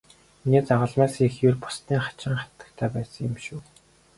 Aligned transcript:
Миний 0.43 0.63
загалмайлсан 0.67 1.25
эх 1.27 1.35
ер 1.47 1.55
бусын 1.63 1.99
хачин 2.05 2.33
хатагтай 2.41 2.89
байсан 2.95 3.21
юм 3.29 3.35
шүү. 3.45 3.59